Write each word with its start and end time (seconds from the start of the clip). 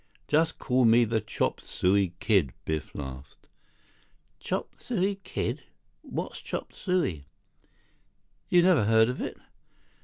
"Just 0.27 0.57
call 0.57 0.83
me 0.83 1.05
the 1.05 1.21
Chop 1.21 1.61
Suey 1.61 2.15
Kid," 2.19 2.53
Biff 2.65 2.95
laughed. 2.95 3.47
"Chop 4.39 4.73
Suey 4.75 5.19
Kid? 5.23 5.65
What's 6.01 6.41
chop 6.41 6.73
suey?" 6.73 7.27
"You 8.49 8.63
never 8.63 8.85
heard 8.85 9.09
of 9.09 9.21
it?" 9.21 9.37